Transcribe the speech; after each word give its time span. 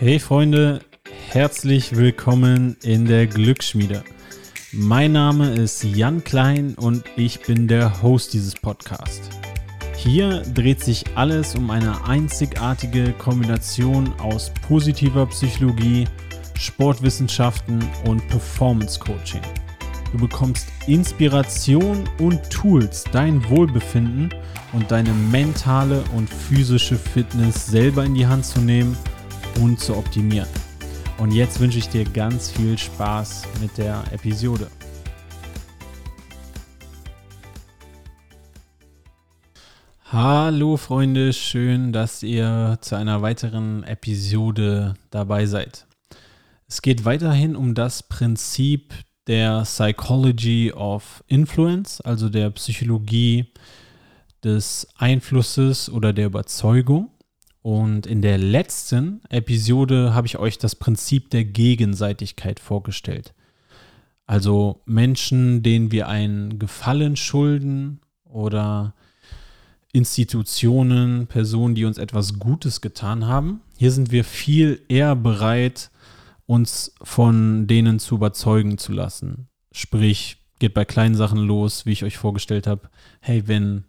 Hey 0.00 0.20
Freunde, 0.20 0.78
herzlich 1.28 1.96
willkommen 1.96 2.76
in 2.84 3.04
der 3.04 3.26
Glücksschmiede. 3.26 4.04
Mein 4.70 5.10
Name 5.10 5.50
ist 5.50 5.82
Jan 5.82 6.22
Klein 6.22 6.74
und 6.76 7.02
ich 7.16 7.40
bin 7.40 7.66
der 7.66 8.00
Host 8.00 8.32
dieses 8.32 8.54
Podcasts. 8.54 9.28
Hier 9.96 10.42
dreht 10.54 10.84
sich 10.84 11.04
alles 11.16 11.56
um 11.56 11.68
eine 11.72 12.06
einzigartige 12.06 13.12
Kombination 13.14 14.12
aus 14.20 14.52
positiver 14.68 15.26
Psychologie, 15.26 16.04
Sportwissenschaften 16.56 17.84
und 18.04 18.24
Performance 18.28 19.00
Coaching. 19.00 19.42
Du 20.12 20.18
bekommst 20.18 20.68
Inspiration 20.86 22.08
und 22.20 22.48
Tools, 22.50 23.02
dein 23.10 23.44
Wohlbefinden 23.50 24.32
und 24.72 24.92
deine 24.92 25.12
mentale 25.12 26.04
und 26.14 26.30
physische 26.30 26.94
Fitness 26.94 27.66
selber 27.66 28.04
in 28.04 28.14
die 28.14 28.28
Hand 28.28 28.46
zu 28.46 28.60
nehmen– 28.60 28.96
und 29.60 29.80
zu 29.80 29.96
optimieren. 29.96 30.48
Und 31.18 31.32
jetzt 31.32 31.60
wünsche 31.60 31.78
ich 31.78 31.88
dir 31.88 32.04
ganz 32.04 32.50
viel 32.50 32.78
Spaß 32.78 33.42
mit 33.60 33.76
der 33.76 34.04
Episode. 34.12 34.68
Hallo 40.10 40.76
Freunde, 40.76 41.32
schön, 41.32 41.92
dass 41.92 42.22
ihr 42.22 42.78
zu 42.80 42.96
einer 42.96 43.20
weiteren 43.20 43.84
Episode 43.84 44.94
dabei 45.10 45.44
seid. 45.44 45.86
Es 46.66 46.80
geht 46.80 47.04
weiterhin 47.04 47.56
um 47.56 47.74
das 47.74 48.02
Prinzip 48.02 48.94
der 49.26 49.62
Psychology 49.62 50.72
of 50.72 51.22
Influence, 51.26 52.00
also 52.00 52.28
der 52.28 52.50
Psychologie 52.50 53.52
des 54.42 54.86
Einflusses 54.96 55.90
oder 55.90 56.12
der 56.12 56.26
Überzeugung. 56.26 57.10
Und 57.68 58.06
in 58.06 58.22
der 58.22 58.38
letzten 58.38 59.20
Episode 59.28 60.14
habe 60.14 60.26
ich 60.26 60.38
euch 60.38 60.56
das 60.56 60.74
Prinzip 60.74 61.28
der 61.28 61.44
Gegenseitigkeit 61.44 62.60
vorgestellt. 62.60 63.34
Also 64.24 64.80
Menschen, 64.86 65.62
denen 65.62 65.92
wir 65.92 66.08
einen 66.08 66.58
Gefallen 66.58 67.14
schulden 67.14 68.00
oder 68.24 68.94
Institutionen, 69.92 71.26
Personen, 71.26 71.74
die 71.74 71.84
uns 71.84 71.98
etwas 71.98 72.38
Gutes 72.38 72.80
getan 72.80 73.26
haben. 73.26 73.60
Hier 73.76 73.92
sind 73.92 74.12
wir 74.12 74.24
viel 74.24 74.80
eher 74.88 75.14
bereit, 75.14 75.90
uns 76.46 76.94
von 77.02 77.66
denen 77.66 77.98
zu 77.98 78.14
überzeugen 78.14 78.78
zu 78.78 78.92
lassen. 78.92 79.48
Sprich, 79.72 80.38
geht 80.58 80.72
bei 80.72 80.86
kleinen 80.86 81.16
Sachen 81.16 81.40
los, 81.40 81.84
wie 81.84 81.92
ich 81.92 82.02
euch 82.02 82.16
vorgestellt 82.16 82.66
habe. 82.66 82.88
Hey, 83.20 83.46
wenn 83.46 83.84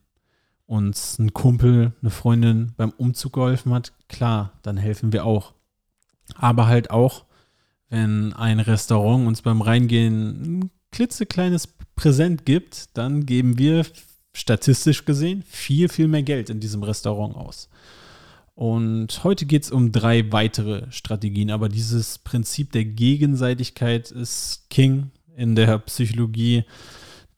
uns 0.70 1.18
ein 1.18 1.34
Kumpel, 1.34 1.94
eine 2.00 2.12
Freundin 2.12 2.74
beim 2.78 2.92
Umzug 2.92 3.34
geholfen 3.34 3.74
hat, 3.74 3.92
klar, 4.08 4.54
dann 4.62 4.78
helfen 4.78 5.12
wir 5.12 5.26
auch. 5.26 5.54
Aber 6.36 6.68
halt 6.68 6.92
auch, 6.92 7.26
wenn 7.90 8.34
ein 8.34 8.60
Restaurant 8.60 9.28
uns 9.28 9.42
beim 9.42 9.64
Reingehen 9.64 10.60
ein 10.60 10.72
klitzekleines 10.92 11.70
Präsent 11.96 12.46
gibt, 12.46 12.96
dann 12.96 13.26
geben 13.26 13.58
wir 13.58 13.84
statistisch 14.32 15.06
gesehen 15.06 15.44
viel, 15.48 15.90
viel 15.90 16.08
mehr 16.08 16.22
Geld 16.22 16.52
in 16.52 16.60
diesem 16.60 16.84
Restaurant 16.84 17.36
aus. 17.36 17.68
Und 18.54 19.24
heute 19.24 19.48
geht 19.48 19.64
es 19.64 19.72
um 19.72 19.92
drei 19.92 20.32
weitere 20.32 20.92
Strategien, 20.92 21.50
aber 21.50 21.68
dieses 21.68 22.20
Prinzip 22.20 22.74
der 22.74 22.86
Gegenseitigkeit 22.86 24.12
ist 24.12 24.70
King 24.70 25.10
in 25.36 25.56
der 25.56 25.80
Psychologie 25.80 26.64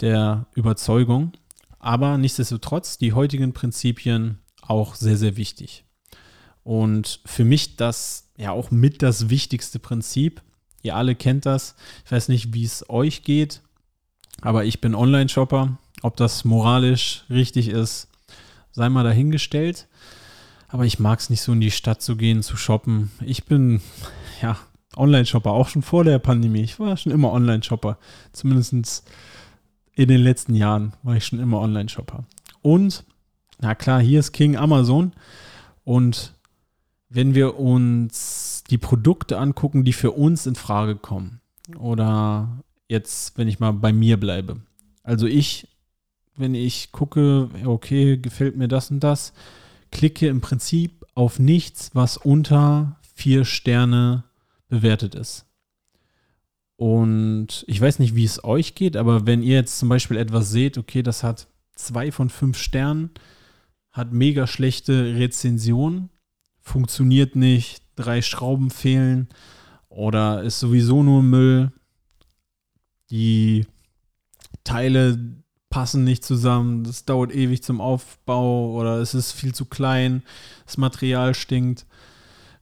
der 0.02 0.48
Überzeugung 0.54 1.32
aber 1.82 2.18
nichtsdestotrotz 2.20 3.00
die 3.00 3.14
heutigen 3.14 3.54
Prinzipien 3.54 4.38
auch 4.62 4.94
sehr, 4.94 5.18
sehr 5.18 5.36
wichtig. 5.36 5.84
Und 6.64 7.22
für 7.26 7.44
mich 7.44 7.76
das 7.76 8.30
ja 8.38 8.52
auch 8.52 8.70
mit 8.70 9.02
das 9.02 9.30
wichtigste 9.30 9.80
Prinzip. 9.80 10.42
Ihr 10.84 10.96
alle 10.96 11.16
kennt 11.16 11.48
das. 11.48 11.76
Ich 12.06 12.12
weiß 12.12 12.30
nicht, 12.30 12.54
wie 12.54 12.64
es 12.64 12.88
euch 12.90 13.24
geht, 13.24 13.62
aber 14.42 14.64
ich 14.64 14.80
bin 14.80 14.96
Online-Shopper. 14.96 15.78
Ob 16.04 16.16
das 16.18 16.46
moralisch 16.46 17.26
richtig 17.30 17.68
ist, 17.68 18.08
sei 18.72 18.90
mal 18.90 19.04
dahingestellt. 19.04 19.88
Aber 20.68 20.86
ich 20.86 21.00
mag 21.00 21.20
es 21.20 21.30
nicht 21.30 21.42
so 21.42 21.52
in 21.52 21.62
die 21.62 21.72
Stadt 21.72 22.02
zu 22.02 22.16
gehen, 22.16 22.44
zu 22.44 22.58
shoppen. 22.58 23.12
Ich 23.26 23.46
bin 23.46 23.82
ja 24.42 24.58
Online-Shopper, 24.96 25.52
auch 25.52 25.68
schon 25.68 25.82
vor 25.82 26.04
der 26.04 26.20
Pandemie. 26.20 26.62
Ich 26.62 26.80
war 26.80 26.96
schon 26.96 27.12
immer 27.12 27.32
Online-Shopper. 27.32 27.98
Zumindest 28.34 29.04
in 29.96 30.08
den 30.08 30.22
letzten 30.22 30.56
Jahren 30.56 30.94
war 31.04 31.16
ich 31.16 31.26
schon 31.26 31.40
immer 31.40 31.60
Online-Shopper. 31.60 32.24
Und, 32.62 33.04
na 33.60 33.76
klar, 33.76 34.02
hier 34.02 34.20
ist 34.20 34.32
King 34.32 34.56
Amazon. 34.56 35.14
Und 35.84 36.34
wenn 37.10 37.36
wir 37.36 37.60
uns 37.60 38.64
die 38.70 38.78
Produkte 38.78 39.38
angucken, 39.38 39.84
die 39.84 39.94
für 39.94 40.12
uns 40.12 40.46
in 40.46 40.56
Frage 40.56 40.96
kommen, 40.96 41.42
oder 41.78 42.64
jetzt, 42.88 43.38
wenn 43.38 43.48
ich 43.48 43.60
mal 43.60 43.72
bei 43.72 43.94
mir 43.94 44.20
bleibe. 44.20 44.62
Also 45.04 45.28
ich, 45.28 45.68
wenn 46.36 46.56
ich 46.56 46.92
gucke, 46.92 47.50
okay, 47.66 48.18
gefällt 48.18 48.58
mir 48.58 48.68
das 48.68 48.92
und 48.92 49.02
das, 49.02 49.34
klicke 49.92 50.28
im 50.28 50.42
Prinzip 50.42 51.06
auf 51.16 51.40
nichts, 51.40 51.92
was 51.94 52.18
unter 52.18 52.98
vier 53.16 53.46
Sterne 53.46 54.24
bewertet 54.70 55.16
ist. 55.16 55.46
Und 56.82 57.64
ich 57.68 57.80
weiß 57.80 58.00
nicht, 58.00 58.16
wie 58.16 58.24
es 58.24 58.44
euch 58.44 58.74
geht, 58.74 58.98
aber 58.98 59.28
wenn 59.28 59.44
ihr 59.44 59.54
jetzt 59.54 59.78
zum 59.78 59.88
Beispiel 59.88 60.18
etwas 60.18 60.50
seht, 60.50 60.80
okay, 60.80 61.04
das 61.04 61.22
hat 61.22 61.46
zwei 61.76 62.12
von 62.12 62.32
fünf 62.32 62.58
Sternen, 62.58 63.12
hat 63.92 64.14
mega 64.14 64.48
schlechte 64.48 65.14
Rezension, 65.14 66.10
funktioniert 66.60 67.36
nicht, 67.36 67.84
drei 67.96 68.24
Schrauben 68.24 68.72
fehlen 68.72 69.30
oder 69.90 70.42
ist 70.42 70.60
sowieso 70.60 71.04
nur 71.04 71.22
Müll, 71.22 71.72
die 73.12 73.68
Teile 74.64 75.20
passen 75.70 76.04
nicht 76.04 76.26
zusammen, 76.26 76.84
das 76.84 77.06
dauert 77.06 77.32
ewig 77.32 77.62
zum 77.62 77.80
Aufbau 77.80 78.72
oder 78.72 78.98
es 78.98 79.14
ist 79.14 79.34
viel 79.34 79.54
zu 79.54 79.66
klein, 79.66 80.24
das 80.66 80.78
Material 80.78 81.36
stinkt. 81.36 81.86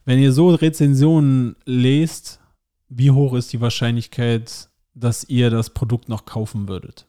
Wenn 0.04 0.20
ihr 0.20 0.34
so 0.34 0.50
Rezensionen 0.50 1.56
lest, 1.64 2.42
wie 2.90 3.12
hoch 3.12 3.34
ist 3.34 3.54
die 3.54 3.62
Wahrscheinlichkeit, 3.62 4.70
dass 4.94 5.24
ihr 5.24 5.50
das 5.50 5.70
Produkt 5.70 6.10
noch 6.10 6.26
kaufen 6.26 6.68
würdet? 6.68 7.06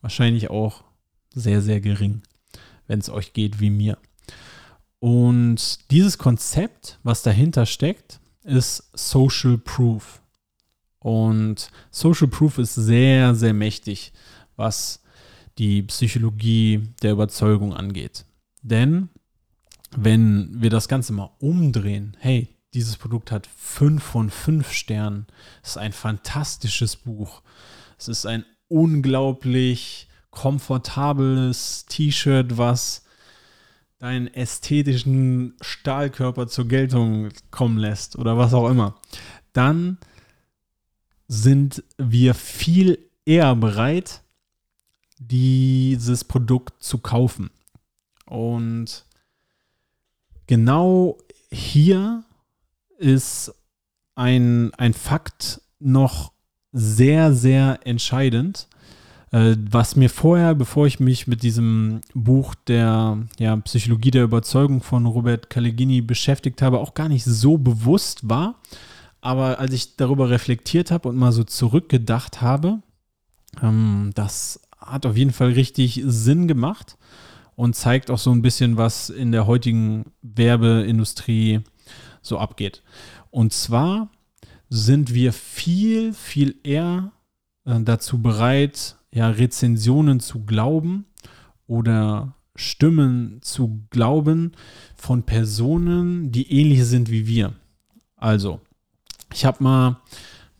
Wahrscheinlich 0.00 0.50
auch 0.50 0.84
sehr, 1.34 1.62
sehr 1.62 1.80
gering, 1.80 2.22
wenn 2.86 2.98
es 2.98 3.08
euch 3.08 3.32
geht 3.32 3.60
wie 3.60 3.70
mir. 3.70 3.98
Und 4.98 5.90
dieses 5.90 6.18
Konzept, 6.18 6.98
was 7.02 7.22
dahinter 7.22 7.66
steckt, 7.66 8.20
ist 8.42 8.90
Social 8.94 9.58
Proof. 9.58 10.20
Und 10.98 11.70
Social 11.90 12.28
Proof 12.28 12.58
ist 12.58 12.74
sehr, 12.74 13.34
sehr 13.34 13.54
mächtig, 13.54 14.12
was 14.56 15.02
die 15.58 15.82
Psychologie 15.82 16.88
der 17.02 17.12
Überzeugung 17.12 17.72
angeht. 17.74 18.24
Denn 18.62 19.08
wenn 19.96 20.60
wir 20.60 20.70
das 20.70 20.88
Ganze 20.88 21.12
mal 21.12 21.30
umdrehen, 21.38 22.16
hey, 22.18 22.48
dieses 22.74 22.96
Produkt 22.96 23.32
hat 23.32 23.48
fünf 23.56 24.02
von 24.02 24.30
fünf 24.30 24.72
Sternen. 24.72 25.26
Es 25.62 25.70
ist 25.70 25.78
ein 25.78 25.92
fantastisches 25.92 26.96
Buch. 26.96 27.42
Es 27.98 28.08
ist 28.08 28.26
ein 28.26 28.44
unglaublich 28.68 30.08
komfortables 30.30 31.86
T-Shirt, 31.86 32.58
was 32.58 33.04
deinen 33.98 34.28
ästhetischen 34.28 35.56
Stahlkörper 35.60 36.46
zur 36.46 36.68
Geltung 36.68 37.30
kommen 37.50 37.78
lässt 37.78 38.16
oder 38.16 38.36
was 38.38 38.54
auch 38.54 38.68
immer. 38.68 39.00
Dann 39.52 39.98
sind 41.26 41.82
wir 41.96 42.34
viel 42.34 42.98
eher 43.24 43.56
bereit, 43.56 44.22
dieses 45.18 46.24
Produkt 46.24 46.82
zu 46.82 46.98
kaufen. 46.98 47.50
Und 48.26 49.04
genau 50.46 51.18
hier 51.50 52.24
ist 52.98 53.54
ein, 54.14 54.74
ein 54.74 54.92
Fakt 54.92 55.60
noch 55.78 56.32
sehr, 56.72 57.32
sehr 57.32 57.80
entscheidend, 57.84 58.68
äh, 59.30 59.56
was 59.70 59.96
mir 59.96 60.10
vorher, 60.10 60.54
bevor 60.54 60.86
ich 60.86 61.00
mich 61.00 61.26
mit 61.26 61.42
diesem 61.42 62.00
Buch 62.14 62.54
der 62.54 63.18
ja, 63.38 63.56
Psychologie 63.56 64.10
der 64.10 64.24
Überzeugung 64.24 64.82
von 64.82 65.06
Robert 65.06 65.50
Caligini 65.50 66.00
beschäftigt 66.00 66.62
habe, 66.62 66.78
auch 66.78 66.94
gar 66.94 67.08
nicht 67.08 67.24
so 67.24 67.58
bewusst 67.58 68.28
war. 68.28 68.56
Aber 69.20 69.58
als 69.58 69.72
ich 69.72 69.96
darüber 69.96 70.30
reflektiert 70.30 70.90
habe 70.90 71.08
und 71.08 71.16
mal 71.16 71.32
so 71.32 71.44
zurückgedacht 71.44 72.40
habe, 72.40 72.80
ähm, 73.62 74.10
das 74.14 74.60
hat 74.78 75.06
auf 75.06 75.16
jeden 75.16 75.32
Fall 75.32 75.52
richtig 75.52 76.02
Sinn 76.06 76.48
gemacht 76.48 76.96
und 77.56 77.74
zeigt 77.74 78.10
auch 78.10 78.18
so 78.18 78.30
ein 78.30 78.42
bisschen, 78.42 78.76
was 78.76 79.10
in 79.10 79.32
der 79.32 79.46
heutigen 79.46 80.12
Werbeindustrie 80.22 81.60
so 82.28 82.38
abgeht. 82.38 82.82
Und 83.30 83.52
zwar 83.52 84.10
sind 84.68 85.14
wir 85.14 85.32
viel, 85.32 86.12
viel 86.12 86.56
eher 86.62 87.12
äh, 87.64 87.80
dazu 87.80 88.20
bereit, 88.20 88.96
ja, 89.12 89.28
Rezensionen 89.30 90.20
zu 90.20 90.44
glauben 90.44 91.06
oder 91.66 92.34
Stimmen 92.54 93.38
zu 93.40 93.86
glauben 93.90 94.52
von 94.96 95.22
Personen, 95.22 96.32
die 96.32 96.52
ähnlich 96.52 96.84
sind 96.84 97.10
wie 97.10 97.26
wir. 97.26 97.54
Also, 98.16 98.60
ich 99.32 99.44
habe 99.44 99.62
mal, 99.62 100.00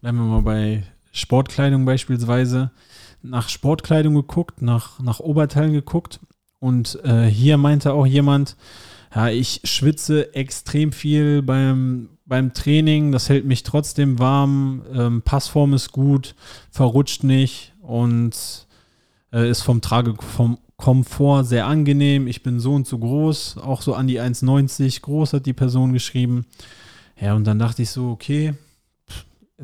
bleiben 0.00 0.18
wir 0.18 0.24
mal 0.24 0.42
bei 0.42 0.84
Sportkleidung 1.12 1.84
beispielsweise, 1.84 2.70
nach 3.22 3.48
Sportkleidung 3.48 4.14
geguckt, 4.14 4.62
nach, 4.62 5.00
nach 5.00 5.18
Oberteilen 5.18 5.72
geguckt. 5.72 6.20
Und 6.60 6.98
äh, 7.04 7.26
hier 7.26 7.56
meinte 7.56 7.92
auch 7.92 8.06
jemand, 8.06 8.56
ja, 9.14 9.28
ich 9.28 9.60
schwitze 9.64 10.34
extrem 10.34 10.92
viel 10.92 11.42
beim, 11.42 12.10
beim 12.26 12.52
Training, 12.52 13.12
das 13.12 13.28
hält 13.28 13.44
mich 13.44 13.62
trotzdem 13.62 14.18
warm, 14.18 14.82
ähm, 14.92 15.22
Passform 15.22 15.74
ist 15.74 15.92
gut, 15.92 16.34
verrutscht 16.70 17.24
nicht 17.24 17.72
und 17.80 18.66
äh, 19.32 19.48
ist 19.48 19.62
vom 19.62 19.80
Komfort 20.76 21.44
sehr 21.44 21.66
angenehm. 21.66 22.28
Ich 22.28 22.42
bin 22.42 22.60
so 22.60 22.74
und 22.74 22.86
so 22.86 22.98
groß, 22.98 23.58
auch 23.58 23.82
so 23.82 23.94
an 23.94 24.06
die 24.06 24.20
1,90 24.20 25.00
groß 25.02 25.32
hat 25.32 25.46
die 25.46 25.52
Person 25.52 25.92
geschrieben. 25.92 26.46
Ja, 27.20 27.34
und 27.34 27.44
dann 27.44 27.58
dachte 27.58 27.82
ich 27.82 27.90
so, 27.90 28.10
okay, 28.10 28.54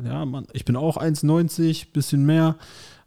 ja, 0.03 0.25
Mann, 0.25 0.45
ich 0.51 0.65
bin 0.65 0.75
auch 0.75 0.97
1,90, 0.97 1.93
bisschen 1.93 2.25
mehr, 2.25 2.57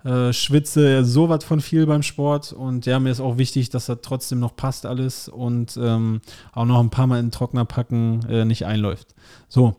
äh, 0.04 0.32
schwitze 0.32 1.04
so 1.04 1.28
was 1.28 1.44
von 1.44 1.60
viel 1.60 1.86
beim 1.86 2.02
Sport 2.02 2.52
und 2.52 2.86
ja, 2.86 3.00
mir 3.00 3.10
ist 3.10 3.20
auch 3.20 3.38
wichtig, 3.38 3.70
dass 3.70 3.86
das 3.86 3.98
trotzdem 4.02 4.38
noch 4.38 4.54
passt 4.54 4.86
alles 4.86 5.28
und 5.28 5.78
ähm, 5.80 6.20
auch 6.52 6.66
noch 6.66 6.80
ein 6.80 6.90
paar 6.90 7.06
Mal 7.06 7.18
in 7.18 7.26
den 7.26 7.32
Trockner 7.32 7.64
packen 7.64 8.24
äh, 8.28 8.44
nicht 8.44 8.64
einläuft. 8.64 9.14
So, 9.48 9.76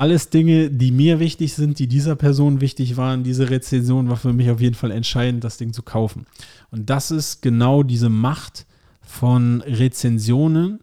alles 0.00 0.30
Dinge, 0.30 0.70
die 0.70 0.92
mir 0.92 1.20
wichtig 1.20 1.52
sind, 1.52 1.78
die 1.78 1.86
dieser 1.86 2.16
Person 2.16 2.62
wichtig 2.62 2.96
waren. 2.96 3.22
Diese 3.22 3.50
Rezension 3.50 4.08
war 4.08 4.16
für 4.16 4.32
mich 4.32 4.50
auf 4.50 4.60
jeden 4.60 4.74
Fall 4.74 4.92
entscheidend, 4.92 5.44
das 5.44 5.58
Ding 5.58 5.74
zu 5.74 5.82
kaufen. 5.82 6.24
Und 6.70 6.88
das 6.88 7.10
ist 7.10 7.42
genau 7.42 7.82
diese 7.82 8.08
Macht 8.08 8.66
von 9.02 9.60
Rezensionen, 9.60 10.80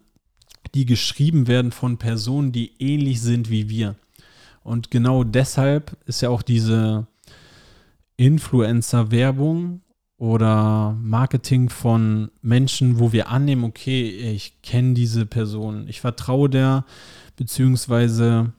die 0.72 0.86
geschrieben 0.86 1.48
werden 1.48 1.72
von 1.72 1.98
Personen, 1.98 2.52
die 2.52 2.72
ähnlich 2.78 3.20
sind 3.20 3.50
wie 3.50 3.68
wir. 3.68 3.96
Und 4.62 4.92
genau 4.92 5.24
deshalb 5.24 5.96
ist 6.06 6.20
ja 6.20 6.30
auch 6.30 6.42
diese 6.42 7.08
Influencer-Werbung 8.18 9.80
oder 10.18 10.96
Marketing 11.00 11.70
von 11.70 12.30
Menschen, 12.42 12.98
wo 12.98 13.12
wir 13.12 13.28
annehmen, 13.28 13.64
okay, 13.64 14.08
ich 14.34 14.60
kenne 14.60 14.94
diese 14.94 15.24
Person, 15.24 15.88
ich 15.88 16.00
vertraue 16.00 16.50
der, 16.50 16.84
beziehungsweise 17.36 18.52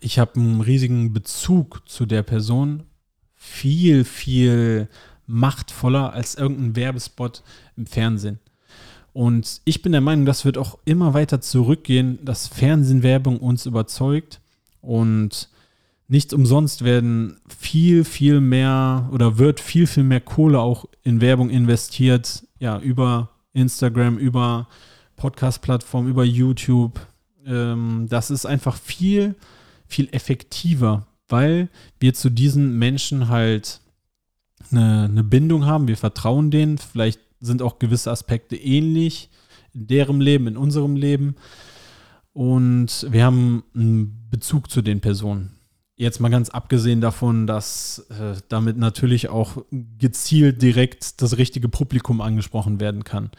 ich 0.00 0.18
habe 0.18 0.38
einen 0.38 0.60
riesigen 0.60 1.12
Bezug 1.12 1.88
zu 1.88 2.04
der 2.04 2.22
Person, 2.22 2.82
viel, 3.36 4.04
viel 4.04 4.88
machtvoller 5.26 6.12
als 6.12 6.34
irgendein 6.34 6.74
Werbespot 6.74 7.44
im 7.76 7.86
Fernsehen. 7.86 8.40
Und 9.12 9.60
ich 9.64 9.80
bin 9.80 9.92
der 9.92 10.00
Meinung, 10.00 10.26
das 10.26 10.44
wird 10.44 10.58
auch 10.58 10.78
immer 10.84 11.14
weiter 11.14 11.40
zurückgehen, 11.40 12.18
dass 12.24 12.48
Fernsehwerbung 12.48 13.38
uns 13.38 13.66
überzeugt 13.66 14.40
und 14.80 15.48
nicht 16.08 16.32
umsonst 16.32 16.82
werden 16.84 17.36
viel, 17.46 18.02
viel 18.02 18.40
mehr 18.40 19.08
oder 19.12 19.36
wird 19.36 19.60
viel, 19.60 19.86
viel 19.86 20.04
mehr 20.04 20.22
Kohle 20.22 20.58
auch 20.58 20.86
in 21.02 21.20
Werbung 21.20 21.50
investiert, 21.50 22.44
ja, 22.58 22.78
über 22.78 23.30
Instagram, 23.52 24.16
über 24.16 24.68
Podcast-Plattformen, 25.16 26.08
über 26.08 26.24
YouTube. 26.24 26.98
Ähm, 27.46 28.06
das 28.08 28.30
ist 28.30 28.46
einfach 28.46 28.76
viel, 28.76 29.34
viel 29.86 30.08
effektiver, 30.12 31.06
weil 31.28 31.68
wir 32.00 32.14
zu 32.14 32.30
diesen 32.30 32.78
Menschen 32.78 33.28
halt 33.28 33.80
eine, 34.70 35.04
eine 35.04 35.24
Bindung 35.24 35.66
haben, 35.66 35.88
wir 35.88 35.98
vertrauen 35.98 36.50
denen, 36.50 36.78
vielleicht 36.78 37.20
sind 37.40 37.60
auch 37.60 37.78
gewisse 37.78 38.10
Aspekte 38.10 38.56
ähnlich 38.56 39.28
in 39.74 39.86
deren 39.86 40.20
Leben, 40.22 40.46
in 40.46 40.56
unserem 40.56 40.96
Leben 40.96 41.36
und 42.32 43.06
wir 43.10 43.24
haben 43.24 43.62
einen 43.74 44.28
Bezug 44.30 44.70
zu 44.70 44.80
den 44.80 45.00
Personen. 45.00 45.57
Jetzt 46.00 46.20
mal 46.20 46.28
ganz 46.28 46.48
abgesehen 46.48 47.00
davon, 47.00 47.48
dass 47.48 48.06
äh, 48.10 48.40
damit 48.48 48.78
natürlich 48.78 49.30
auch 49.30 49.64
gezielt 49.98 50.62
direkt 50.62 51.20
das 51.20 51.38
richtige 51.38 51.68
Publikum 51.68 52.20
angesprochen 52.20 52.78
werden 52.78 53.02
kann, 53.02 53.32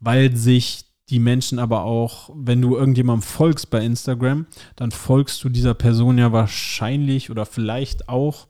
weil 0.00 0.34
sich 0.34 0.86
die 1.10 1.18
Menschen 1.18 1.58
aber 1.58 1.82
auch, 1.82 2.30
wenn 2.34 2.62
du 2.62 2.74
irgendjemandem 2.74 3.20
folgst 3.20 3.68
bei 3.68 3.84
Instagram, 3.84 4.46
dann 4.76 4.92
folgst 4.92 5.44
du 5.44 5.50
dieser 5.50 5.74
Person 5.74 6.16
ja 6.16 6.32
wahrscheinlich 6.32 7.30
oder 7.30 7.44
vielleicht 7.44 8.08
auch, 8.08 8.46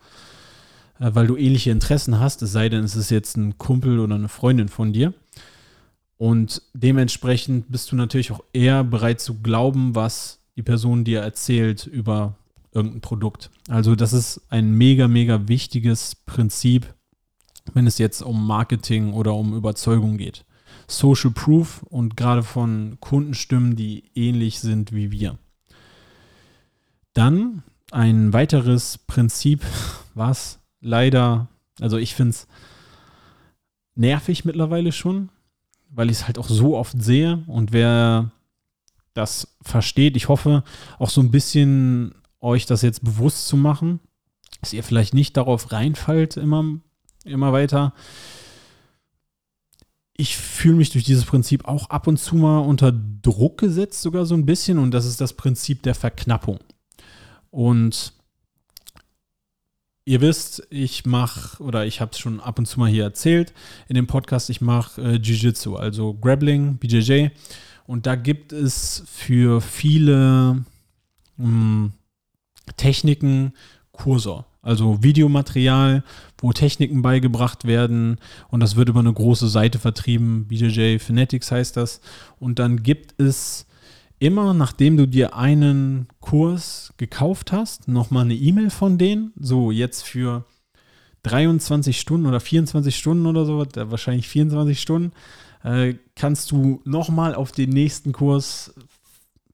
äh, 1.01 1.11
weil 1.13 1.27
du 1.27 1.37
ähnliche 1.37 1.73
Interessen 1.73 2.21
hast, 2.21 2.43
es 2.43 2.53
sei 2.53 2.69
denn, 2.69 2.85
es 2.85 2.95
ist 2.95 3.11
jetzt 3.11 3.37
ein 3.37 3.59
Kumpel 3.59 3.99
oder 3.99 4.15
eine 4.15 4.29
Freundin 4.29 4.69
von 4.69 4.93
dir. 4.93 5.13
Und 6.19 6.63
dementsprechend 6.73 7.73
bist 7.73 7.91
du 7.91 7.97
natürlich 7.97 8.31
auch 8.31 8.45
eher 8.53 8.85
bereit 8.85 9.21
zu 9.21 9.41
glauben, 9.41 9.97
was 9.97 10.39
die 10.55 10.63
Person 10.63 11.03
dir 11.03 11.19
erzählt 11.19 11.85
über 11.85 12.37
irgendein 12.73 13.01
Produkt. 13.01 13.51
Also 13.69 13.95
das 13.95 14.13
ist 14.13 14.43
ein 14.49 14.73
mega, 14.73 15.09
mega 15.09 15.49
wichtiges 15.49 16.15
Prinzip, 16.15 16.95
wenn 17.75 17.87
es 17.87 17.99
jetzt 17.99 18.23
um 18.23 18.47
Marketing 18.47 19.13
oder 19.13 19.35
um 19.35 19.55
Überzeugung 19.55 20.17
geht. 20.17 20.45
Social 20.87 21.31
Proof 21.31 21.83
und 21.85 22.17
gerade 22.17 22.43
von 22.43 22.99
Kundenstimmen, 23.01 23.77
die 23.77 24.05
ähnlich 24.15 24.61
sind 24.61 24.93
wie 24.93 25.11
wir. 25.11 25.39
Dann 27.13 27.63
ein 27.91 28.33
weiteres 28.33 28.99
Prinzip, 28.99 29.65
was 30.15 30.61
leider, 30.81 31.49
also 31.81 31.97
ich 31.97 32.15
finde 32.15 32.31
es 32.31 32.47
nervig 33.95 34.45
mittlerweile 34.45 34.93
schon, 34.93 35.31
weil 35.91 36.11
ich 36.11 36.19
es 36.19 36.27
halt 36.27 36.39
auch 36.39 36.49
so 36.49 36.77
oft 36.77 37.01
sehe 37.03 37.43
und 37.47 37.73
wer 37.73 38.31
das 39.15 39.57
versteht, 39.63 40.17
ich 40.17 40.29
hoffe 40.29 40.63
auch 40.99 41.11
so 41.11 41.21
ein 41.21 41.33
bisschen 41.33 42.15
euch 42.41 42.67
das 42.67 42.83
jetzt 42.83 43.05
bewusst 43.05 43.47
zu 43.47 43.57
machen, 43.57 44.01
dass 44.61 44.73
ihr 44.73 44.83
vielleicht 44.83 45.15
nicht 45.15 45.37
darauf 45.37 45.73
reinfallt 45.73 46.37
immer, 46.37 46.65
immer 47.25 47.53
weiter 47.53 47.95
ich 50.21 50.37
fühle 50.37 50.77
mich 50.77 50.91
durch 50.91 51.05
dieses 51.05 51.25
Prinzip 51.25 51.65
auch 51.65 51.89
ab 51.89 52.07
und 52.07 52.19
zu 52.19 52.37
mal 52.37 52.59
unter 52.59 52.93
Druck 52.93 53.57
gesetzt, 53.57 54.03
sogar 54.03 54.27
so 54.27 54.35
ein 54.35 54.45
bisschen. 54.45 54.79
Und 54.79 54.91
das 54.91 55.07
ist 55.07 55.21
das 55.21 55.33
Prinzip 55.33 55.83
der 55.83 55.95
Verknappung. 55.95 56.59
Und 57.51 58.13
ihr 60.05 60.21
wisst, 60.21 60.67
ich 60.69 61.07
mache, 61.07 61.63
oder 61.63 61.87
ich 61.87 62.03
habe 62.03 62.11
es 62.13 62.19
schon 62.19 62.39
ab 62.39 62.59
und 62.59 62.67
zu 62.67 62.79
mal 62.79 62.91
hier 62.91 63.05
erzählt 63.05 63.55
in 63.89 63.95
dem 63.95 64.07
Podcast, 64.07 64.51
ich 64.51 64.61
mache 64.61 65.01
äh, 65.01 65.17
Jiu-Jitsu, 65.17 65.77
also 65.77 66.13
Grappling, 66.13 66.77
BJJ. 66.77 67.29
Und 67.87 68.05
da 68.05 68.15
gibt 68.15 68.53
es 68.53 69.03
für 69.07 69.63
viele 69.63 70.65
mh, 71.39 71.47
hm, 71.47 71.93
Techniken 72.91 73.53
Kurse. 73.93 74.45
Also 74.63 75.01
Videomaterial, 75.01 76.03
wo 76.39 76.53
Techniken 76.53 77.03
beigebracht 77.03 77.67
werden 77.67 78.19
und 78.49 78.59
das 78.61 78.75
wird 78.75 78.89
über 78.89 78.99
eine 78.99 79.13
große 79.13 79.49
Seite 79.49 79.79
vertrieben. 79.79 80.47
BJJ 80.49 80.99
Fanatics 80.99 81.53
heißt 81.53 81.77
das. 81.77 82.01
Und 82.41 82.59
dann 82.59 82.83
gibt 82.83 83.15
es 83.21 83.67
immer, 84.19 84.55
nachdem 84.55 84.97
du 84.97 85.07
dir 85.07 85.37
einen 85.37 86.09
Kurs 86.19 86.93
gekauft 86.97 87.53
hast, 87.53 87.87
nochmal 87.87 88.25
eine 88.25 88.35
E-Mail 88.35 88.71
von 88.71 88.99
denen. 88.99 89.33
So, 89.39 89.71
jetzt 89.71 90.03
für 90.03 90.45
23 91.23 91.99
Stunden 91.99 92.27
oder 92.27 92.41
24 92.41 92.97
Stunden 92.97 93.27
oder 93.27 93.45
so, 93.45 93.65
wahrscheinlich 93.75 94.29
24 94.29 94.81
Stunden, 94.81 95.13
äh, 95.63 95.95
kannst 96.17 96.51
du 96.51 96.83
nochmal 96.85 97.37
auf 97.37 97.53
den 97.53 97.71
nächsten 97.71 98.13
Kurs 98.13 98.75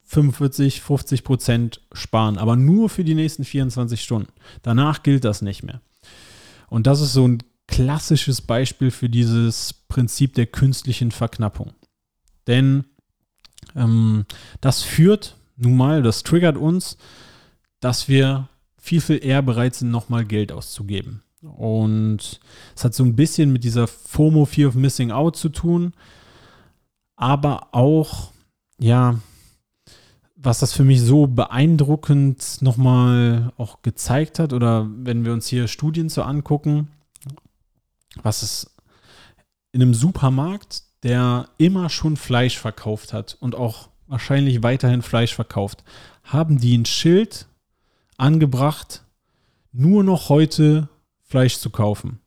45, 0.07 0.81
50 0.81 1.23
Prozent 1.23 1.81
sparen, 1.91 2.37
aber 2.37 2.55
nur 2.55 2.89
für 2.89 3.03
die 3.03 3.13
nächsten 3.13 3.43
24 3.43 4.01
Stunden. 4.01 4.31
Danach 4.63 5.03
gilt 5.03 5.25
das 5.25 5.41
nicht 5.41 5.63
mehr. 5.63 5.81
Und 6.69 6.87
das 6.87 7.01
ist 7.01 7.13
so 7.13 7.27
ein 7.27 7.43
klassisches 7.67 8.41
Beispiel 8.41 8.89
für 8.91 9.09
dieses 9.09 9.73
Prinzip 9.73 10.33
der 10.33 10.45
künstlichen 10.45 11.11
Verknappung. 11.11 11.73
Denn 12.47 12.85
ähm, 13.75 14.25
das 14.61 14.81
führt 14.81 15.35
nun 15.57 15.75
mal, 15.75 16.01
das 16.01 16.23
triggert 16.23 16.55
uns, 16.55 16.97
dass 17.81 18.07
wir 18.07 18.47
viel, 18.77 19.01
viel 19.01 19.23
eher 19.23 19.41
bereit 19.41 19.75
sind, 19.75 19.91
nochmal 19.91 20.23
Geld 20.23 20.53
auszugeben. 20.53 21.23
Und 21.41 22.39
es 22.75 22.83
hat 22.83 22.93
so 22.93 23.03
ein 23.03 23.15
bisschen 23.15 23.51
mit 23.51 23.65
dieser 23.65 23.87
FOMO, 23.87 24.45
Fear 24.45 24.69
of 24.69 24.75
Missing 24.75 25.11
Out 25.11 25.35
zu 25.35 25.49
tun, 25.49 25.93
aber 27.15 27.73
auch, 27.73 28.31
ja, 28.79 29.19
was 30.47 30.59
das 30.59 30.71
für 30.71 30.85
mich 30.85 31.01
so 31.01 31.27
beeindruckend 31.27 32.61
nochmal 32.61 33.51
auch 33.57 33.81
gezeigt 33.81 34.39
hat, 34.39 34.53
oder 34.53 34.87
wenn 34.89 35.25
wir 35.25 35.33
uns 35.33 35.45
hier 35.45 35.67
Studien 35.67 36.07
so 36.07 36.21
angucken, 36.21 36.87
was 38.23 38.43
es 38.43 38.73
in 39.73 39.81
einem 39.81 39.93
Supermarkt, 39.93 40.83
der 41.03 41.49
immer 41.57 41.89
schon 41.89 42.15
Fleisch 42.15 42.57
verkauft 42.57 43.11
hat 43.11 43.35
und 43.41 43.55
auch 43.55 43.89
wahrscheinlich 44.07 44.63
weiterhin 44.63 45.01
Fleisch 45.01 45.35
verkauft, 45.35 45.83
haben 46.23 46.59
die 46.59 46.77
ein 46.77 46.85
Schild 46.85 47.47
angebracht, 48.15 49.03
nur 49.73 50.01
noch 50.05 50.29
heute 50.29 50.87
Fleisch 51.23 51.57
zu 51.57 51.71
kaufen. 51.71 52.21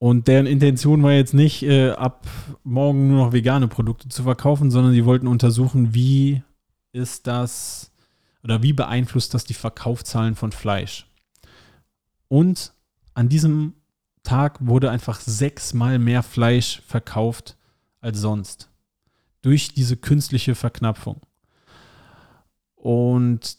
Und 0.00 0.28
deren 0.28 0.46
Intention 0.46 1.02
war 1.02 1.12
jetzt 1.12 1.34
nicht, 1.34 1.62
äh, 1.62 1.90
ab 1.90 2.26
morgen 2.64 3.08
nur 3.08 3.26
noch 3.26 3.32
vegane 3.34 3.68
Produkte 3.68 4.08
zu 4.08 4.22
verkaufen, 4.22 4.70
sondern 4.70 4.94
sie 4.94 5.04
wollten 5.04 5.26
untersuchen, 5.26 5.94
wie 5.94 6.42
ist 6.92 7.26
das, 7.26 7.92
oder 8.42 8.62
wie 8.62 8.72
beeinflusst 8.72 9.34
das 9.34 9.44
die 9.44 9.52
Verkaufszahlen 9.52 10.36
von 10.36 10.52
Fleisch? 10.52 11.06
Und 12.28 12.72
an 13.12 13.28
diesem 13.28 13.74
Tag 14.22 14.66
wurde 14.66 14.90
einfach 14.90 15.20
sechsmal 15.20 15.98
mehr 15.98 16.22
Fleisch 16.22 16.80
verkauft 16.86 17.58
als 18.00 18.20
sonst. 18.20 18.70
Durch 19.42 19.74
diese 19.74 19.98
künstliche 19.98 20.54
Verknappung. 20.54 21.20
Und 22.74 23.58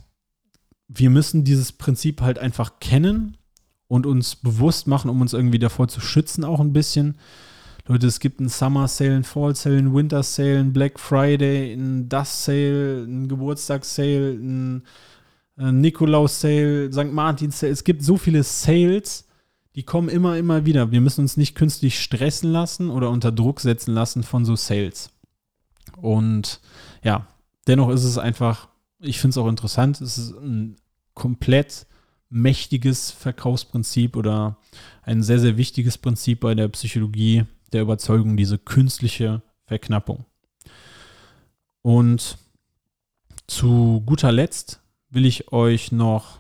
wir 0.88 1.12
müssen 1.12 1.44
dieses 1.44 1.72
Prinzip 1.72 2.20
halt 2.22 2.40
einfach 2.40 2.80
kennen 2.80 3.38
und 3.92 4.06
uns 4.06 4.38
bewusst 4.38 4.88
machen, 4.88 5.10
um 5.10 5.20
uns 5.20 5.34
irgendwie 5.34 5.60
davor 5.60 5.90
zu 5.90 6.00
schützen, 6.00 6.46
auch 6.46 6.62
ein 6.62 6.72
bisschen. 6.72 7.18
Leute, 7.88 8.08
es 8.08 8.22
gibt 8.22 8.40
einen 8.40 8.48
Summer 8.48 8.88
Sale, 8.88 9.16
einen 9.16 9.26
Fall 9.26 9.54
Sale, 9.54 9.80
einen 9.80 9.94
Winter 9.94 10.24
Sale, 10.24 10.60
einen 10.60 10.72
Black 10.72 10.98
Friday, 10.98 11.74
einen 11.74 12.08
Dust 12.08 12.46
Sale, 12.46 13.04
einen 13.04 13.28
Geburtstagssale, 13.28 14.32
einen 14.32 14.84
Nikolaus 15.58 16.40
Sale, 16.40 16.90
St. 16.94 17.12
Martin 17.12 17.52
Sale. 17.52 17.74
Es 17.74 17.84
gibt 17.84 18.02
so 18.02 18.16
viele 18.16 18.44
Sales, 18.44 19.28
die 19.76 19.84
kommen 19.84 20.08
immer, 20.08 20.38
immer 20.38 20.66
wieder. 20.66 20.92
Wir 20.92 21.02
müssen 21.02 21.20
uns 21.20 21.36
nicht 21.36 21.56
künstlich 21.56 22.00
stressen 22.00 22.50
lassen 22.50 22.90
oder 22.90 23.10
unter 23.10 23.34
Druck 23.34 23.60
setzen 23.60 23.94
lassen 23.94 24.24
von 24.24 24.46
so 24.46 24.56
Sales. 24.56 25.10
Und 25.98 26.62
ja, 27.04 27.28
dennoch 27.68 27.90
ist 27.90 28.06
es 28.06 28.18
einfach, 28.18 28.70
ich 29.00 29.20
finde 29.20 29.32
es 29.32 29.38
auch 29.38 29.50
interessant, 29.50 30.00
es 30.00 30.18
ist 30.18 30.32
ein 30.32 30.78
komplett 31.14 31.88
mächtiges 32.32 33.12
Verkaufsprinzip 33.12 34.16
oder 34.16 34.58
ein 35.04 35.22
sehr, 35.22 35.40
sehr 35.40 35.58
wichtiges 35.58 35.98
Prinzip 35.98 36.40
bei 36.40 36.56
der 36.56 36.70
Psychologie 36.70 37.46
der 37.74 37.84
Überzeugung, 37.84 38.38
diese 38.38 38.58
künstliche 38.58 39.44
Verknappung. 39.66 40.26
Und 41.82 42.38
zu 43.48 44.02
guter 44.06 44.32
Letzt 44.32 44.82
will 45.10 45.26
ich 45.26 45.52
euch 45.52 45.92
noch 45.92 46.40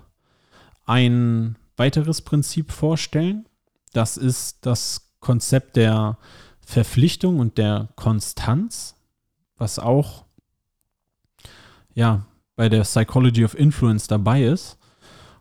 ein 0.85 1.57
weiteres 1.77 2.21
Prinzip 2.21 2.71
vorstellen. 2.71 3.45
Das 3.93 4.17
ist 4.17 4.65
das 4.65 5.13
Konzept 5.19 5.75
der 5.75 6.17
Verpflichtung 6.61 7.39
und 7.39 7.57
der 7.57 7.89
Konstanz, 7.95 8.95
was 9.57 9.77
auch 9.77 10.25
ja, 11.93 12.25
bei 12.55 12.69
der 12.69 12.81
Psychology 12.81 13.43
of 13.43 13.57
Influence 13.57 14.07
dabei 14.07 14.43
ist. 14.43 14.77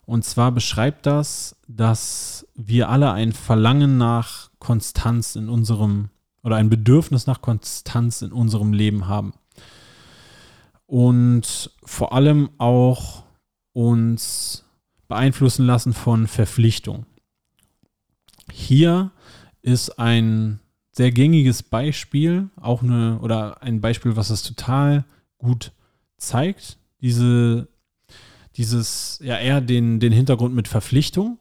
Und 0.06 0.24
zwar 0.24 0.52
beschreibt 0.52 1.06
das, 1.06 1.56
dass 1.68 2.46
wir 2.54 2.88
alle 2.88 3.12
ein 3.12 3.32
Verlangen 3.32 3.98
nach 3.98 4.50
Konstanz 4.58 5.36
in 5.36 5.48
unserem 5.48 6.10
oder 6.42 6.56
ein 6.56 6.70
Bedürfnis 6.70 7.26
nach 7.26 7.42
Konstanz 7.42 8.22
in 8.22 8.32
unserem 8.32 8.72
Leben 8.72 9.08
haben. 9.08 9.34
Und 10.86 11.70
vor 11.84 12.12
allem 12.12 12.50
auch 12.58 13.24
uns 13.72 14.64
beeinflussen 15.06 15.66
lassen 15.66 15.92
von 15.92 16.26
Verpflichtung. 16.26 17.06
Hier 18.50 19.10
ist 19.62 19.98
ein 19.98 20.60
sehr 20.92 21.12
gängiges 21.12 21.62
Beispiel, 21.62 22.48
auch 22.56 22.82
eine, 22.82 23.20
oder 23.20 23.62
ein 23.62 23.80
Beispiel, 23.80 24.16
was 24.16 24.30
es 24.30 24.42
total 24.42 25.04
gut 25.38 25.72
zeigt, 26.16 26.78
diese 27.00 27.68
dieses, 28.56 29.18
ja, 29.22 29.38
eher 29.38 29.60
den, 29.60 30.00
den 30.00 30.12
Hintergrund 30.12 30.54
mit 30.54 30.68
Verpflichtung. 30.68 31.38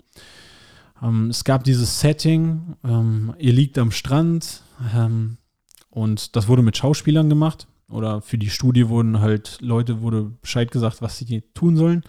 Ähm, 1.01 1.29
es 1.29 1.43
gab 1.43 1.63
dieses 1.63 1.99
Setting, 1.99 2.75
ähm, 2.83 3.33
ihr 3.37 3.53
liegt 3.53 3.77
am 3.77 3.91
Strand 3.91 4.61
ähm, 4.95 5.37
und 5.89 6.35
das 6.35 6.47
wurde 6.47 6.61
mit 6.61 6.77
Schauspielern 6.77 7.29
gemacht 7.29 7.67
oder 7.89 8.21
für 8.21 8.37
die 8.37 8.49
Studie 8.49 8.87
wurden 8.89 9.19
halt 9.19 9.57
Leute, 9.61 10.01
wurde 10.01 10.31
Bescheid 10.41 10.71
gesagt, 10.71 11.01
was 11.01 11.17
sie 11.17 11.41
tun 11.53 11.75
sollen. 11.75 12.03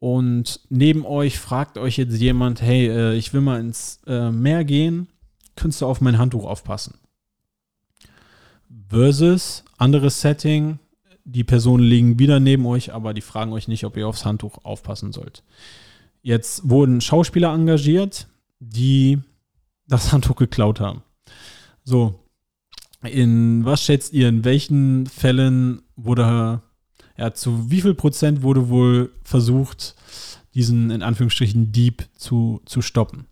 Und 0.00 0.60
neben 0.68 1.04
euch 1.04 1.38
fragt 1.38 1.76
euch 1.76 1.96
jetzt 1.96 2.20
jemand, 2.20 2.62
hey, 2.62 2.86
äh, 2.86 3.14
ich 3.16 3.34
will 3.34 3.40
mal 3.40 3.58
ins 3.58 4.00
äh, 4.06 4.30
Meer 4.30 4.64
gehen, 4.64 5.08
könntest 5.56 5.80
du 5.80 5.86
auf 5.86 6.00
mein 6.00 6.18
Handtuch 6.18 6.44
aufpassen? 6.44 6.94
Versus 8.88 9.64
anderes 9.76 10.20
Setting, 10.20 10.78
die 11.28 11.44
Personen 11.44 11.84
liegen 11.84 12.18
wieder 12.18 12.40
neben 12.40 12.64
euch, 12.66 12.94
aber 12.94 13.12
die 13.12 13.20
fragen 13.20 13.52
euch 13.52 13.68
nicht, 13.68 13.84
ob 13.84 13.96
ihr 13.96 14.08
aufs 14.08 14.24
Handtuch 14.24 14.64
aufpassen 14.64 15.12
sollt. 15.12 15.42
Jetzt 16.22 16.68
wurden 16.68 17.00
Schauspieler 17.02 17.52
engagiert, 17.52 18.28
die 18.60 19.18
das 19.86 20.10
Handtuch 20.12 20.36
geklaut 20.36 20.80
haben. 20.80 21.02
So, 21.84 22.18
in 23.02 23.64
was 23.64 23.82
schätzt 23.82 24.14
ihr, 24.14 24.28
in 24.28 24.44
welchen 24.44 25.06
Fällen 25.06 25.82
wurde, 25.96 26.62
ja, 27.16 27.34
zu 27.34 27.70
wie 27.70 27.82
viel 27.82 27.94
Prozent 27.94 28.42
wurde 28.42 28.70
wohl 28.70 29.12
versucht, 29.22 29.96
diesen 30.54 30.90
in 30.90 31.02
Anführungsstrichen 31.02 31.72
Dieb 31.72 32.08
zu, 32.16 32.62
zu 32.64 32.80
stoppen? 32.80 33.26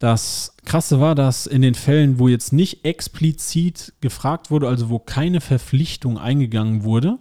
Das 0.00 0.56
Krasse 0.64 0.98
war, 0.98 1.14
dass 1.14 1.46
in 1.46 1.60
den 1.60 1.74
Fällen, 1.74 2.18
wo 2.18 2.26
jetzt 2.26 2.54
nicht 2.54 2.86
explizit 2.86 3.92
gefragt 4.00 4.50
wurde, 4.50 4.66
also 4.66 4.88
wo 4.88 4.98
keine 4.98 5.42
Verpflichtung 5.42 6.16
eingegangen 6.16 6.84
wurde, 6.84 7.18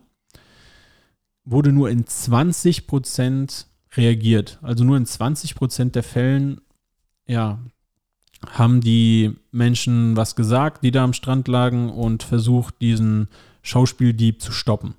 wurde 1.43 1.73
nur 1.73 1.89
in 1.89 2.07
20 2.07 2.87
Prozent 2.87 3.67
reagiert. 3.95 4.59
Also 4.61 4.85
nur 4.85 4.95
in 4.95 5.05
20 5.05 5.55
Prozent 5.55 5.95
der 5.95 6.03
Fällen, 6.03 6.61
ja, 7.27 7.59
haben 8.47 8.79
die 8.79 9.35
Menschen 9.51 10.15
was 10.15 10.37
gesagt, 10.37 10.81
die 10.81 10.91
da 10.91 11.03
am 11.03 11.11
Strand 11.11 11.49
lagen 11.49 11.89
und 11.89 12.23
versucht, 12.23 12.75
diesen 12.79 13.27
Schauspieldieb 13.61 14.41
zu 14.41 14.53
stoppen. 14.53 14.93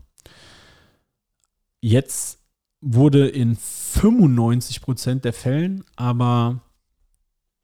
Jetzt 1.81 2.41
wurde 2.83 3.27
in 3.27 3.57
95 3.57 4.83
Prozent 4.83 5.25
der 5.25 5.33
Fällen 5.33 5.83
aber 5.97 6.61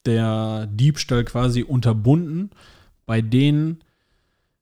der 0.07 0.67
Diebstahl 0.67 1.25
quasi 1.25 1.63
unterbunden 1.63 2.51
bei 3.05 3.21
den 3.21 3.83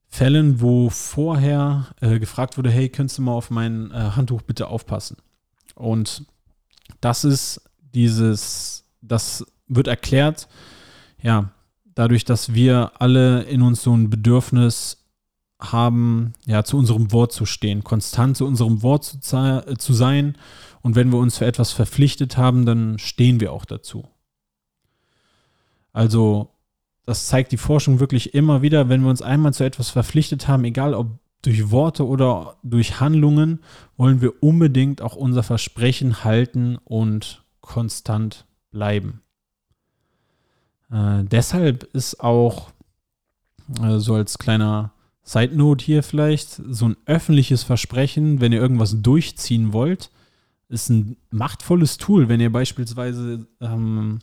Fällen, 0.09 0.61
wo 0.61 0.91
vorher 0.91 1.89
äh, 2.01 2.19
gefragt 2.19 2.57
wurde, 2.57 2.71
hey, 2.71 2.89
könntest 2.89 3.19
du 3.19 3.23
mal 3.23 3.33
auf 3.33 3.51
mein 3.51 3.91
äh, 3.91 4.11
Handtuch 4.15 4.43
bitte 4.43 4.69
aufpassen? 4.69 5.17
Und 5.75 6.25
das 7.01 7.25
ist 7.25 7.63
dieses, 7.95 8.85
das 9.03 9.45
wird 9.67 9.89
erklärt, 9.89 10.49
ja, 11.21 11.51
dadurch, 11.95 12.25
dass 12.25 12.55
wir 12.55 12.93
alle 13.01 13.43
in 13.43 13.63
uns 13.63 13.83
so 13.83 13.97
ein 13.97 14.11
Bedürfnis 14.11 15.05
haben, 15.61 16.35
ja, 16.47 16.65
zu 16.65 16.77
unserem 16.77 17.13
Wort 17.13 17.33
zu 17.33 17.47
stehen, 17.47 17.85
konstant 17.85 18.37
zu 18.37 18.47
unserem 18.47 18.83
Wort 18.83 19.05
zu, 19.05 19.65
zu 19.79 19.93
sein. 19.95 20.37
Und 20.83 20.97
wenn 20.97 21.11
wir 21.11 21.19
uns 21.19 21.39
für 21.39 21.47
etwas 21.47 21.73
verpflichtet 21.73 22.37
haben, 22.37 22.67
dann 22.67 22.99
stehen 22.99 23.41
wir 23.41 23.53
auch 23.53 23.65
dazu. 23.65 24.07
Also 25.95 26.51
das 27.07 27.27
zeigt 27.27 27.53
die 27.53 27.57
Forschung 27.57 28.01
wirklich 28.01 28.35
immer 28.35 28.61
wieder, 28.61 28.91
wenn 28.91 29.03
wir 29.03 29.11
uns 29.11 29.23
einmal 29.23 29.55
zu 29.55 29.65
etwas 29.65 29.89
verpflichtet 29.89 30.49
haben, 30.49 30.65
egal 30.65 30.93
ob 30.93 31.19
durch 31.43 31.71
Worte 31.71 32.07
oder 32.07 32.57
durch 32.63 33.01
Handlungen, 33.01 33.61
wollen 33.97 34.21
wir 34.21 34.43
unbedingt 34.43 35.03
auch 35.03 35.15
unser 35.15 35.43
Versprechen 35.43 36.25
halten 36.25 36.79
und 36.85 37.45
konstant 37.61 38.47
bleiben. 38.71 39.21
Äh, 40.91 41.25
deshalb 41.25 41.85
ist 41.93 42.21
auch, 42.21 42.71
äh, 43.83 43.99
so 43.99 44.15
als 44.15 44.39
kleiner 44.39 44.93
Side 45.23 45.55
Note 45.55 45.85
hier 45.85 46.03
vielleicht, 46.03 46.61
so 46.69 46.89
ein 46.89 46.97
öffentliches 47.07 47.63
Versprechen, 47.63 48.41
wenn 48.41 48.53
ihr 48.53 48.61
irgendwas 48.61 49.03
durchziehen 49.03 49.73
wollt, 49.75 50.11
ist 50.71 50.89
ein 50.89 51.17
machtvolles 51.31 51.99
Tool, 51.99 52.29
wenn 52.29 52.41
ihr 52.41 52.51
beispielsweise 52.51 53.47
ähm, 53.61 54.21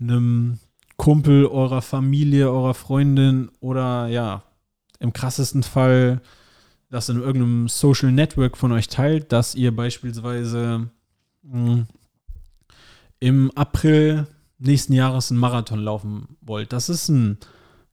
einem 0.00 0.58
Kumpel 1.00 1.46
eurer 1.46 1.80
Familie, 1.80 2.50
eurer 2.50 2.74
Freundin 2.74 3.50
oder 3.60 4.08
ja, 4.08 4.42
im 4.98 5.14
krassesten 5.14 5.62
Fall 5.62 6.20
das 6.90 7.08
in 7.08 7.16
irgendeinem 7.16 7.68
Social 7.68 8.12
Network 8.12 8.58
von 8.58 8.70
euch 8.72 8.88
teilt, 8.88 9.32
dass 9.32 9.54
ihr 9.54 9.74
beispielsweise 9.74 10.90
mh, 11.42 11.72
hm, 11.72 11.86
im 13.18 13.50
April 13.52 14.26
nächsten 14.58 14.92
Jahres 14.92 15.30
einen 15.30 15.40
Marathon 15.40 15.80
laufen 15.80 16.36
wollt. 16.42 16.70
Das 16.70 16.90
ist 16.90 17.08
ein 17.08 17.38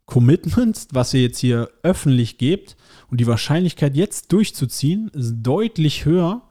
Commitment, 0.03 0.89
was 0.91 1.13
ihr 1.13 1.21
jetzt 1.21 1.39
hier 1.39 1.69
öffentlich 1.83 2.37
gebt. 2.37 2.75
Und 3.09 3.21
die 3.21 3.27
Wahrscheinlichkeit, 3.27 3.95
jetzt 3.95 4.33
durchzuziehen, 4.33 5.07
ist 5.13 5.35
deutlich 5.43 6.03
höher, 6.03 6.41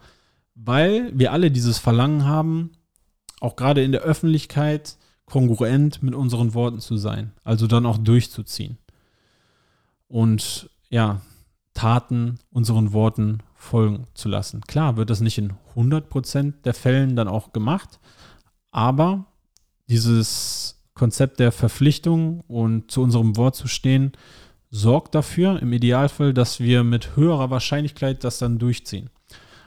weil 0.54 1.12
wir 1.12 1.32
alle 1.32 1.50
dieses 1.50 1.76
Verlangen 1.76 2.24
haben, 2.24 2.70
auch 3.42 3.56
gerade 3.56 3.84
in 3.84 3.92
der 3.92 4.00
Öffentlichkeit 4.00 4.96
kongruent 5.26 6.02
mit 6.02 6.14
unseren 6.14 6.54
Worten 6.54 6.80
zu 6.80 6.96
sein, 6.96 7.32
also 7.44 7.66
dann 7.66 7.86
auch 7.86 7.98
durchzuziehen. 7.98 8.78
Und 10.08 10.70
ja, 10.88 11.20
Taten 11.74 12.38
unseren 12.50 12.92
Worten 12.92 13.42
folgen 13.54 14.06
zu 14.14 14.28
lassen. 14.28 14.62
Klar 14.62 14.96
wird 14.96 15.10
das 15.10 15.20
nicht 15.20 15.38
in 15.38 15.52
100% 15.74 16.62
der 16.64 16.74
Fällen 16.74 17.16
dann 17.16 17.28
auch 17.28 17.52
gemacht, 17.52 17.98
aber 18.70 19.26
dieses 19.88 20.82
Konzept 20.94 21.38
der 21.40 21.52
Verpflichtung 21.52 22.40
und 22.48 22.90
zu 22.90 23.02
unserem 23.02 23.36
Wort 23.36 23.56
zu 23.56 23.68
stehen, 23.68 24.12
sorgt 24.70 25.14
dafür 25.14 25.60
im 25.60 25.72
Idealfall, 25.72 26.32
dass 26.32 26.60
wir 26.60 26.84
mit 26.84 27.16
höherer 27.16 27.50
Wahrscheinlichkeit 27.50 28.24
das 28.24 28.38
dann 28.38 28.58
durchziehen. 28.58 29.10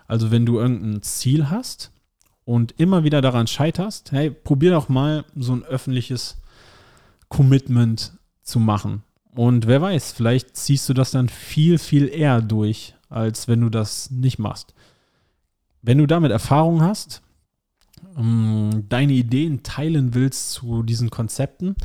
Also 0.07 0.31
wenn 0.31 0.45
du 0.45 0.59
irgendein 0.59 1.01
Ziel 1.03 1.49
hast 1.49 1.91
und 2.49 2.73
immer 2.79 3.03
wieder 3.03 3.21
daran 3.21 3.45
scheiterst, 3.45 4.11
hey, 4.11 4.31
probier 4.31 4.71
doch 4.71 4.89
mal 4.89 5.23
so 5.35 5.53
ein 5.53 5.63
öffentliches 5.63 6.41
Commitment 7.27 8.13
zu 8.41 8.59
machen. 8.59 9.03
Und 9.35 9.67
wer 9.67 9.83
weiß, 9.83 10.13
vielleicht 10.13 10.57
ziehst 10.57 10.89
du 10.89 10.95
das 10.95 11.11
dann 11.11 11.29
viel, 11.29 11.77
viel 11.77 12.07
eher 12.07 12.41
durch, 12.41 12.95
als 13.07 13.47
wenn 13.47 13.61
du 13.61 13.69
das 13.69 14.09
nicht 14.09 14.39
machst. 14.39 14.73
Wenn 15.83 15.99
du 15.99 16.07
damit 16.07 16.31
Erfahrung 16.31 16.81
hast, 16.81 17.21
ähm, 18.17 18.83
deine 18.89 19.13
Ideen 19.13 19.61
teilen 19.61 20.15
willst 20.15 20.49
zu 20.49 20.81
diesen 20.81 21.11
Konzepten 21.11 21.75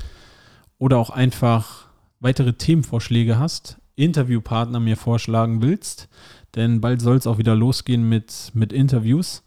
oder 0.79 0.97
auch 0.97 1.11
einfach 1.11 1.89
weitere 2.21 2.55
Themenvorschläge 2.55 3.39
hast, 3.39 3.77
Interviewpartner 3.97 4.81
mir 4.81 4.97
vorschlagen 4.97 5.61
willst, 5.61 6.09
denn 6.55 6.81
bald 6.81 7.03
soll 7.03 7.19
es 7.19 7.27
auch 7.27 7.37
wieder 7.37 7.55
losgehen 7.55 8.09
mit, 8.09 8.51
mit 8.55 8.73
Interviews. 8.73 9.43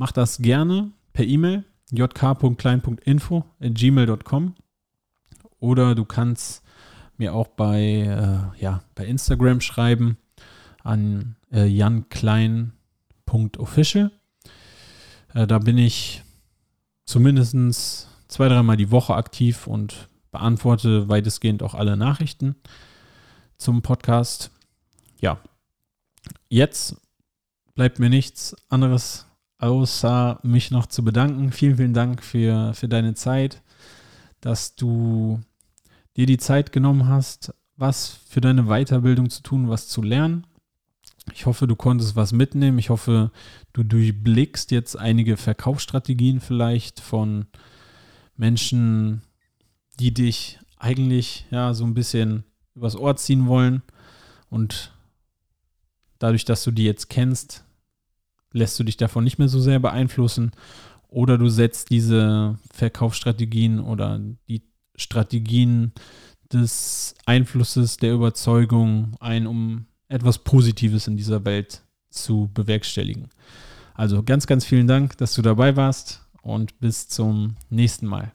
Mach 0.00 0.12
das 0.12 0.38
gerne 0.38 0.92
per 1.12 1.26
E-Mail 1.26 1.64
jk.klein.info 1.90 3.44
at 3.60 3.74
gmail.com 3.74 4.54
oder 5.58 5.94
du 5.94 6.06
kannst 6.06 6.62
mir 7.18 7.34
auch 7.34 7.48
bei, 7.48 7.82
äh, 7.82 8.40
ja, 8.58 8.82
bei 8.94 9.04
Instagram 9.04 9.60
schreiben 9.60 10.16
an 10.82 11.36
äh, 11.52 11.66
janklein.official. 11.66 14.10
Äh, 15.34 15.46
da 15.46 15.58
bin 15.58 15.76
ich 15.76 16.22
zumindest 17.04 18.08
zwei, 18.26 18.48
dreimal 18.48 18.78
die 18.78 18.90
Woche 18.90 19.14
aktiv 19.14 19.66
und 19.66 20.08
beantworte 20.30 21.10
weitestgehend 21.10 21.62
auch 21.62 21.74
alle 21.74 21.98
Nachrichten 21.98 22.56
zum 23.58 23.82
Podcast. 23.82 24.50
Ja, 25.20 25.42
jetzt 26.48 26.96
bleibt 27.74 27.98
mir 27.98 28.08
nichts 28.08 28.56
anderes, 28.70 29.26
außer 29.60 30.40
mich 30.42 30.70
noch 30.70 30.86
zu 30.86 31.04
bedanken. 31.04 31.52
Vielen, 31.52 31.76
vielen 31.76 31.94
Dank 31.94 32.22
für, 32.22 32.74
für 32.74 32.88
deine 32.88 33.14
Zeit, 33.14 33.62
dass 34.40 34.74
du 34.74 35.40
dir 36.16 36.26
die 36.26 36.38
Zeit 36.38 36.72
genommen 36.72 37.08
hast, 37.08 37.54
was 37.76 38.08
für 38.28 38.40
deine 38.40 38.64
Weiterbildung 38.64 39.30
zu 39.30 39.42
tun, 39.42 39.68
was 39.68 39.88
zu 39.88 40.02
lernen. 40.02 40.46
Ich 41.34 41.46
hoffe, 41.46 41.66
du 41.66 41.76
konntest 41.76 42.16
was 42.16 42.32
mitnehmen. 42.32 42.78
Ich 42.78 42.90
hoffe, 42.90 43.30
du 43.72 43.82
durchblickst 43.82 44.70
jetzt 44.70 44.98
einige 44.98 45.36
Verkaufsstrategien 45.36 46.40
vielleicht 46.40 47.00
von 47.00 47.46
Menschen, 48.36 49.22
die 49.98 50.12
dich 50.12 50.58
eigentlich 50.78 51.46
ja 51.50 51.74
so 51.74 51.84
ein 51.84 51.94
bisschen 51.94 52.44
übers 52.74 52.96
Ohr 52.96 53.16
ziehen 53.16 53.46
wollen 53.46 53.82
und 54.48 54.92
dadurch, 56.18 56.46
dass 56.46 56.64
du 56.64 56.70
die 56.70 56.84
jetzt 56.84 57.10
kennst, 57.10 57.64
lässt 58.52 58.78
du 58.78 58.84
dich 58.84 58.96
davon 58.96 59.24
nicht 59.24 59.38
mehr 59.38 59.48
so 59.48 59.60
sehr 59.60 59.78
beeinflussen 59.78 60.52
oder 61.08 61.38
du 61.38 61.48
setzt 61.48 61.90
diese 61.90 62.58
Verkaufsstrategien 62.72 63.80
oder 63.80 64.20
die 64.48 64.62
Strategien 64.96 65.92
des 66.52 67.14
Einflusses 67.26 67.96
der 67.96 68.12
Überzeugung 68.12 69.16
ein, 69.20 69.46
um 69.46 69.86
etwas 70.08 70.38
Positives 70.38 71.06
in 71.06 71.16
dieser 71.16 71.44
Welt 71.44 71.82
zu 72.10 72.50
bewerkstelligen. 72.54 73.28
Also 73.94 74.22
ganz, 74.22 74.46
ganz 74.46 74.64
vielen 74.64 74.86
Dank, 74.86 75.16
dass 75.18 75.34
du 75.34 75.42
dabei 75.42 75.76
warst 75.76 76.26
und 76.42 76.80
bis 76.80 77.08
zum 77.08 77.56
nächsten 77.68 78.06
Mal. 78.06 78.32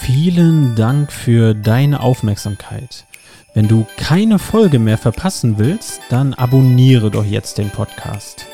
Vielen 0.00 0.74
Dank 0.74 1.12
für 1.12 1.54
deine 1.54 2.00
Aufmerksamkeit. 2.00 3.06
Wenn 3.54 3.68
du 3.68 3.86
keine 3.98 4.38
Folge 4.38 4.78
mehr 4.78 4.96
verpassen 4.96 5.58
willst, 5.58 6.00
dann 6.08 6.32
abonniere 6.32 7.10
doch 7.10 7.24
jetzt 7.24 7.58
den 7.58 7.68
Podcast. 7.68 8.46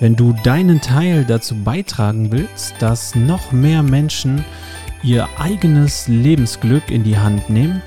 Wenn 0.00 0.16
du 0.16 0.32
deinen 0.42 0.80
Teil 0.80 1.24
dazu 1.24 1.54
beitragen 1.54 2.32
willst, 2.32 2.74
dass 2.80 3.14
noch 3.14 3.52
mehr 3.52 3.84
Menschen 3.84 4.44
ihr 5.04 5.28
eigenes 5.38 6.08
Lebensglück 6.08 6.90
in 6.90 7.04
die 7.04 7.16
Hand 7.16 7.48
nehmen, 7.50 7.82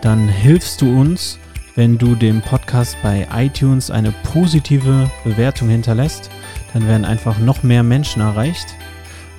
dann 0.00 0.26
hilfst 0.26 0.80
du 0.80 0.90
uns, 0.98 1.38
wenn 1.76 1.96
du 1.96 2.16
dem 2.16 2.42
Podcast 2.42 2.96
bei 3.00 3.28
iTunes 3.32 3.88
eine 3.92 4.12
positive 4.32 5.08
Bewertung 5.22 5.68
hinterlässt. 5.68 6.28
Dann 6.72 6.88
werden 6.88 7.04
einfach 7.04 7.38
noch 7.38 7.62
mehr 7.62 7.84
Menschen 7.84 8.20
erreicht. 8.20 8.66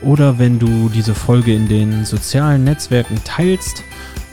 Oder 0.01 0.39
wenn 0.39 0.57
du 0.57 0.87
diese 0.87 1.15
Folge 1.15 1.53
in 1.53 1.67
den 1.67 2.05
sozialen 2.05 2.63
Netzwerken 2.63 3.21
teilst 3.25 3.83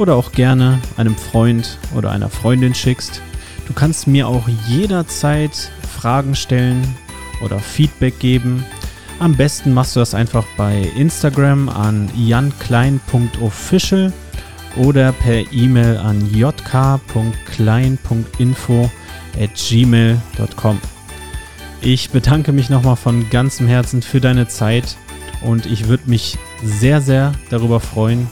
oder 0.02 0.16
auch 0.16 0.32
gerne 0.32 0.80
einem 0.96 1.16
Freund 1.16 1.78
oder 1.94 2.10
einer 2.10 2.28
Freundin 2.28 2.74
schickst. 2.74 3.22
Du 3.68 3.72
kannst 3.72 4.08
mir 4.08 4.26
auch 4.26 4.48
jederzeit 4.66 5.70
Fragen 5.96 6.34
stellen 6.34 6.82
oder 7.44 7.60
Feedback 7.60 8.18
geben. 8.18 8.64
Am 9.20 9.36
besten 9.36 9.72
machst 9.72 9.94
du 9.94 10.00
das 10.00 10.14
einfach 10.14 10.44
bei 10.56 10.90
Instagram 10.96 11.68
an 11.68 12.10
janklein.official 12.16 14.12
oder 14.74 15.12
per 15.12 15.52
E-Mail 15.52 15.98
an 15.98 16.28
jk.klein.info 16.34 18.90
at 19.40 19.50
gmail.com. 19.54 20.80
Ich 21.80 22.10
bedanke 22.10 22.50
mich 22.50 22.70
nochmal 22.70 22.96
von 22.96 23.30
ganzem 23.30 23.68
Herzen 23.68 24.02
für 24.02 24.20
deine 24.20 24.48
Zeit 24.48 24.96
und 25.42 25.66
ich 25.66 25.86
würde 25.86 26.10
mich 26.10 26.38
sehr, 26.64 27.00
sehr 27.00 27.30
darüber 27.50 27.78
freuen, 27.78 28.26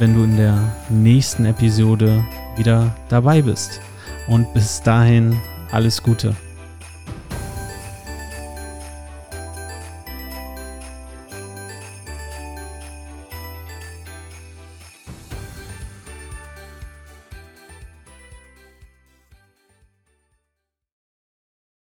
wenn 0.00 0.14
du 0.14 0.24
in 0.24 0.36
der 0.38 0.58
nächsten 0.88 1.44
Episode 1.44 2.24
wieder 2.56 2.94
dabei 3.10 3.42
bist. 3.42 3.80
Und 4.28 4.52
bis 4.54 4.82
dahin 4.82 5.38
alles 5.70 6.02
Gute. 6.02 6.34